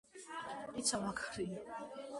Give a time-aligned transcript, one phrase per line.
[0.77, 1.65] პიცა მაგარია